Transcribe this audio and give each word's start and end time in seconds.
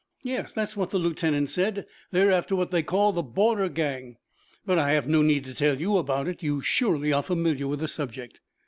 "Yes, 0.23 0.51
that's 0.51 0.75
what 0.75 0.89
the 0.89 0.97
lieutenant 0.97 1.47
said. 1.49 1.85
They 2.09 2.23
are 2.23 2.31
after 2.31 2.55
what 2.55 2.71
they 2.71 2.81
call 2.81 3.11
the 3.13 3.21
Border 3.21 3.69
Gang. 3.69 4.17
But 4.65 4.79
I 4.79 4.93
have 4.93 5.07
no 5.07 5.21
need 5.21 5.43
to 5.43 5.53
tell 5.53 5.79
you 5.79 5.97
about 5.97 6.27
it. 6.27 6.41
You 6.41 6.59
surely 6.59 7.13
are 7.13 7.21
familiar 7.21 7.67
with 7.67 7.81
the 7.81 7.87
subject." 7.87 8.39